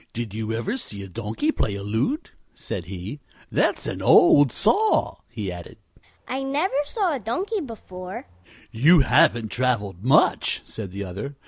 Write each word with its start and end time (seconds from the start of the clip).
"Did 0.13 0.33
you 0.33 0.51
ever 0.51 0.77
see 0.77 1.03
a 1.03 1.07
donkey 1.07 1.51
play 1.51 1.75
a 1.75 1.83
lute?" 1.83 2.31
said 2.55 2.85
he. 2.85 3.19
"That's 3.51 3.85
an 3.85 4.01
old 4.01 4.51
saw," 4.51 5.17
he 5.29 5.51
added. 5.51 5.77
"I 6.27 6.41
never 6.41 6.73
saw 6.85 7.13
a 7.15 7.19
donkey 7.19 7.59
before," 7.61 8.25
said 8.25 8.51
Buddie. 8.71 8.83
"You 8.83 8.99
haven't 9.01 9.49
traveled 9.49 10.03
much," 10.03 10.63
said 10.65 10.89
the 10.89 11.03
other. 11.03 11.35